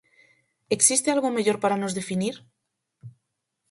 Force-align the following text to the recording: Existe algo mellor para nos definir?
Existe 0.75 1.07
algo 1.11 1.33
mellor 1.35 1.57
para 1.63 1.79
nos 1.81 1.95
definir? 1.99 2.35